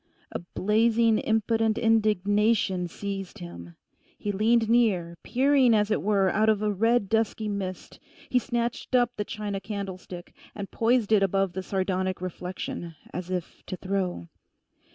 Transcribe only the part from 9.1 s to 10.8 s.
the china candlestick, and